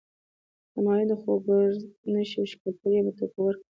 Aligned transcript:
همایون 0.75 1.11
خو 1.21 1.31
ګازر 1.47 1.83
نه 2.13 2.21
شي 2.29 2.37
وښکلی، 2.41 2.71
ټول 2.79 2.91
یی 2.93 3.01
مټکور 3.05 3.53
کړل. 3.59 3.65